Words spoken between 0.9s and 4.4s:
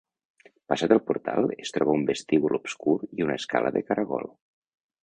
el portal es troba un vestíbul obscur i una escala de caragol.